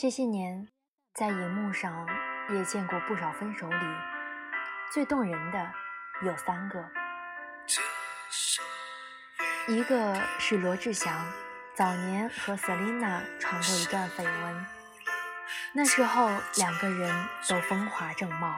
[0.00, 0.68] 这些年，
[1.12, 2.06] 在荧幕上
[2.50, 3.76] 也见过不少分手礼，
[4.92, 5.72] 最动人的
[6.22, 6.88] 有三个。
[9.66, 11.26] 一个是罗志祥
[11.74, 14.66] 早年和 Selina 传过一段绯闻，
[15.72, 18.54] 那时候两个人都风华正茂，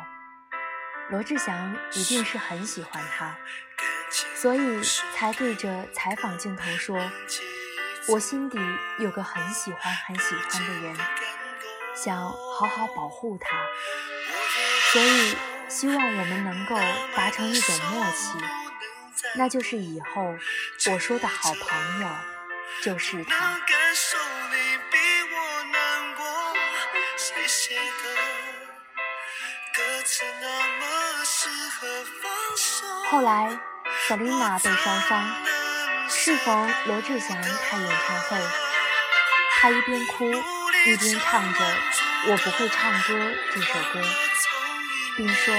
[1.09, 3.35] 罗志祥一定是很喜欢她，
[4.35, 4.83] 所以
[5.15, 6.99] 才对着采访镜头说
[8.09, 8.59] ：“我心底
[8.99, 10.97] 有个很喜欢很喜欢的人，
[12.03, 13.59] 想好好保护他，
[14.93, 15.37] 所以
[15.69, 16.77] 希望我们能够
[17.15, 18.39] 达成一种默契。”
[19.37, 20.35] 那就是以后
[20.91, 22.09] 我说的好朋友，
[22.83, 23.59] 就是他。
[33.11, 33.59] 后来
[34.09, 35.37] ，Selina 被烧伤，
[36.09, 38.39] 适逢罗志祥开演唱会，
[39.61, 40.25] 他一边哭
[40.87, 41.59] 一边唱着
[42.31, 43.15] 《我不会唱歌》
[43.53, 44.03] 这首歌，
[45.17, 45.55] 并说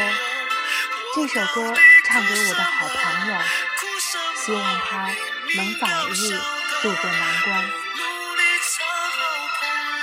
[1.15, 1.73] 这首歌。
[2.03, 3.37] 唱给我的好朋友，
[4.35, 5.09] 希望他
[5.55, 6.37] 能早日
[6.81, 7.69] 渡过难关。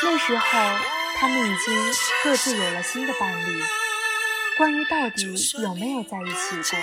[0.05, 0.78] 那时候，
[1.19, 1.94] 他们已经
[2.25, 3.62] 各自有了新的伴侣。
[4.56, 6.78] 关于到底有没有在一起过，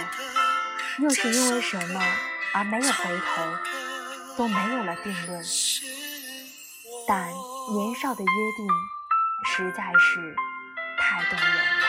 [0.99, 1.99] 又是因为什么
[2.51, 3.57] 而没有回头，
[4.37, 5.43] 都没有了定论。
[7.07, 7.27] 但
[7.67, 8.67] 年少的约定，
[9.45, 10.35] 实在是
[10.99, 11.87] 太动人了。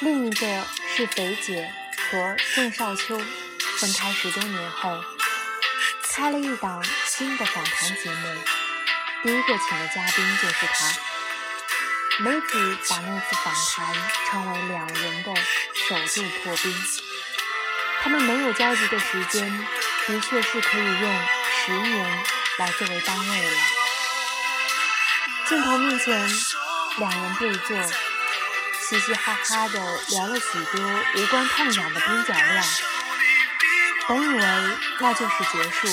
[0.00, 1.72] 另一个是肥姐
[2.10, 5.00] 和郑少秋分开十多年后，
[6.12, 8.38] 开了一档新的访谈节目，
[9.22, 11.11] 第一个请的嘉宾就是他。
[12.22, 13.94] 媒体把那次访谈
[14.30, 15.34] 称为两人的
[15.74, 16.72] 首度破冰。
[18.00, 19.66] 他们没有交集的时间，
[20.06, 21.20] 的确是可以用
[21.66, 22.24] 十年
[22.58, 23.56] 来作为单位了。
[25.48, 26.30] 镜头面前，
[26.98, 27.76] 两人对坐。
[28.80, 30.84] 嘻嘻哈哈的聊了许多
[31.16, 32.62] 无关痛痒的边角料，
[34.06, 34.44] 本以为
[35.00, 35.88] 那就是结束，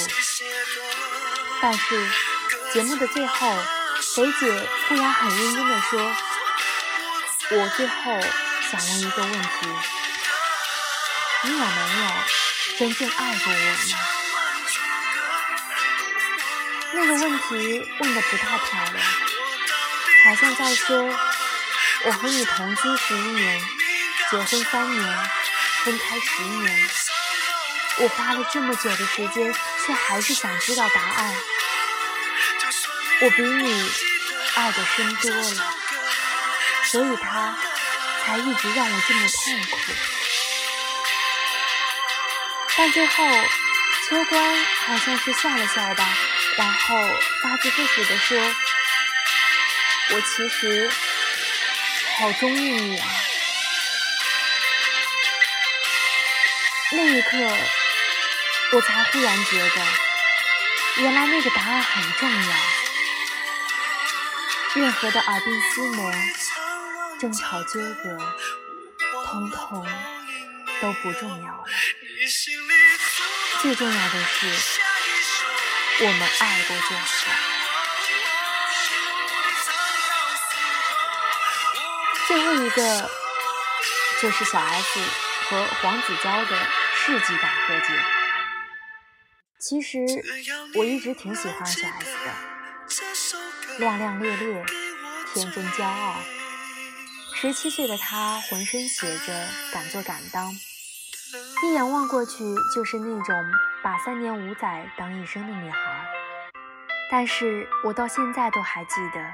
[1.62, 2.10] 但是
[2.74, 3.56] 节目的最后，
[4.20, 5.98] 肥姐突然很认真的说
[7.56, 8.20] ：“我最后
[8.70, 9.50] 想问一个问题，
[11.44, 12.08] 你有没有
[12.78, 13.98] 真正爱过我呢？”
[16.92, 19.06] 那个问题问的不太漂亮，
[20.26, 21.18] 好像在说。
[22.04, 23.62] 我和你同居十一年，
[24.32, 25.30] 结婚三年，
[25.86, 26.90] 分开十年，
[28.00, 29.56] 我花了这么久的时间，
[29.86, 31.34] 却还是想知道答案。
[33.22, 33.92] 我比你
[34.56, 35.76] 爱的深多了，
[36.86, 37.58] 所以他
[38.24, 39.78] 才一直让我这么痛苦。
[42.78, 43.14] 但最后，
[44.08, 46.18] 秋官好像是笑了笑吧，
[46.56, 46.96] 然后
[47.44, 48.38] 发自肺腑地说
[50.16, 50.90] ：“我其实……”
[52.20, 53.08] 好中意你啊！
[56.92, 57.38] 那一刻，
[58.74, 59.86] 我才忽然觉得，
[60.98, 62.79] 原来那个答案很重要。
[64.76, 66.14] 任何的耳鬓厮磨、
[67.20, 68.18] 争吵纠葛，
[69.26, 69.86] 通通
[70.80, 71.64] 都不重要了。
[73.62, 74.48] 最重要的是，
[76.02, 77.32] 我们爱过就好。
[82.28, 83.10] 最后一个
[84.22, 85.00] 就是小 S
[85.50, 87.88] 和黄子佼的世纪大和解。
[89.60, 89.98] 其实
[90.76, 92.32] 我一直挺喜欢小 S 的，
[93.80, 94.66] 亮亮烈烈，
[95.34, 96.16] 天真骄傲。
[97.34, 100.52] 十七岁的她浑身写着敢做敢当，
[101.64, 102.44] 一眼望过去
[102.76, 103.36] 就是那种
[103.82, 105.80] 把三年五载当一生的女孩。
[107.10, 109.32] 但是我到现在都还记得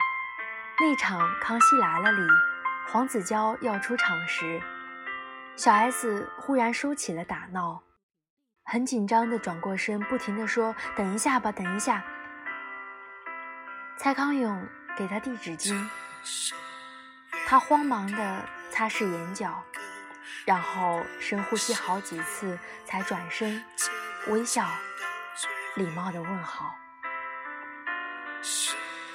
[0.79, 2.21] 那场《康熙来了》里。
[2.91, 4.61] 黄子佼要出场时，
[5.55, 7.81] 小 S 忽然收起了打闹，
[8.63, 12.05] 很紧张的转过身，不停的说：“等一下吧，等一下。”
[13.97, 15.87] 蔡康永给他递纸巾，
[17.47, 19.63] 他慌忙地擦拭眼角，
[20.45, 23.63] 然后深呼吸好几次，才转身
[24.27, 24.67] 微笑，
[25.75, 26.75] 礼貌地问好。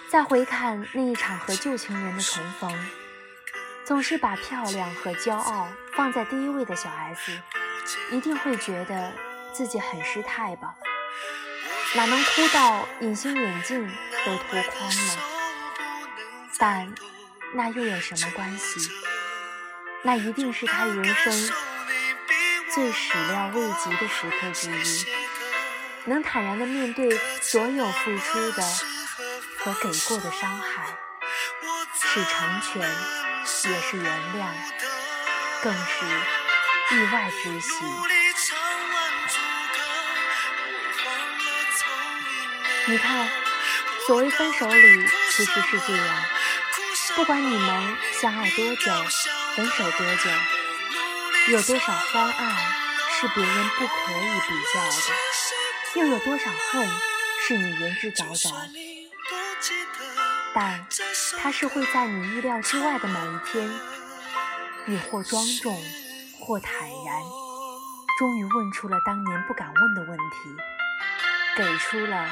[0.09, 2.91] 再回看那一场和旧情人的重逢。
[3.85, 7.41] 总是把漂亮和骄傲放在第一位的小 S，
[8.12, 9.12] 一定会觉得
[9.53, 10.75] 自己很失态吧？
[11.94, 13.87] 哪能哭到隐形眼镜
[14.25, 15.19] 都脱光了？
[16.56, 16.94] 但
[17.52, 18.90] 那又有什么关系？
[20.02, 21.32] 那一定是他人生
[22.72, 25.06] 最始料未及的时刻之一。
[26.04, 28.62] 能坦然地面对所有付出的
[29.58, 30.96] 和给过的伤害，
[31.93, 32.81] 是成全，
[33.70, 34.46] 也是原谅，
[35.62, 36.04] 更是
[36.94, 37.70] 意外之喜。
[42.87, 43.29] 你看，
[44.06, 46.25] 所谓分手礼，其实是这样：
[47.15, 48.93] 不管你们相爱多久，
[49.55, 50.31] 分手多久，
[51.53, 52.73] 有多少欢爱
[53.12, 56.88] 是别人不可以比较的，又有多少恨
[57.47, 58.50] 是你言之凿凿。
[60.53, 60.85] 但
[61.38, 63.71] 它是会在你意料之外的某一天，
[64.87, 65.81] 你或庄重，
[66.41, 66.73] 或坦
[67.06, 67.23] 然，
[68.19, 70.56] 终于问出了当年不敢问的问题，
[71.56, 72.29] 给出了。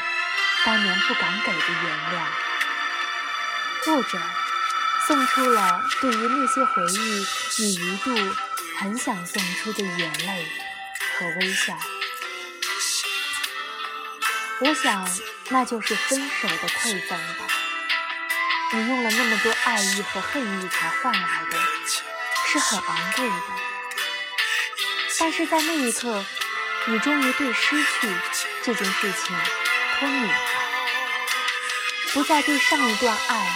[0.69, 2.27] 当年不敢给的原谅，
[3.87, 4.21] 或者
[5.07, 7.27] 送出了对于那些回忆
[7.57, 8.15] 你一度
[8.79, 10.47] 很想送出的眼泪
[11.19, 11.73] 和微笑。
[14.61, 15.09] 我想，
[15.49, 17.47] 那就是分手的馈赠吧。
[18.73, 21.57] 你用了那么多爱意和恨意才换来的，
[22.53, 23.37] 是很昂贵的。
[25.19, 26.23] 但是在那一刻，
[26.85, 28.15] 你终于对失去
[28.63, 29.35] 这件事情。
[30.01, 30.31] 脱敏，
[32.13, 33.47] 不再对上一段爱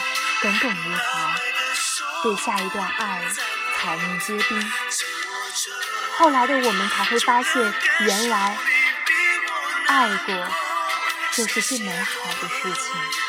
[0.42, 1.34] 耿耿于怀，
[2.22, 3.22] 对下一段爱
[3.80, 4.72] 草木皆兵。
[6.18, 8.56] 后来的我们才会发现，原来
[9.88, 10.48] 爱过
[11.32, 13.21] 就是最美好的事情。